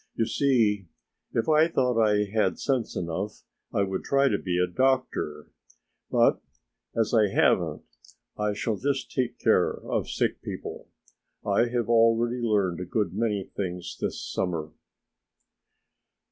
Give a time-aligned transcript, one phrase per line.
[0.15, 0.87] "You see
[1.31, 5.51] if I thought I had sense enough I would try to be a doctor,
[6.09, 6.41] but
[6.95, 7.83] as I haven't
[8.35, 10.89] I shall just take care of sick people.
[11.45, 14.71] I have already learned a good many things this summer."